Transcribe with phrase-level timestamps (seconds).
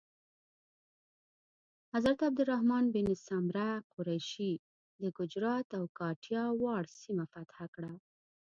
[1.93, 4.53] حضرت عبدالرحمن بن سمره قریشي
[5.01, 7.93] د ګجرات او کاټیاواړ سیمه فتح کړه.